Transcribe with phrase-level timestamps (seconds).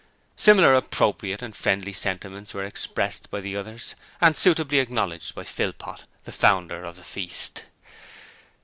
[0.35, 6.05] Similar appropriate and friendly sentiments were expressed by the others and suitably acknowledged by Philpot,
[6.23, 7.65] the founder of the feast.